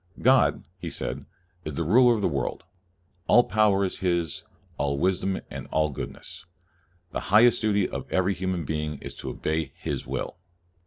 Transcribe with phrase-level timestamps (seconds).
[0.23, 1.27] God, he said,
[1.63, 2.63] is the ruler of the world.
[3.27, 4.43] All power is His,
[4.79, 6.43] all wisdom and all goodness.
[7.11, 10.39] The highest duty of every human being is to obey His will.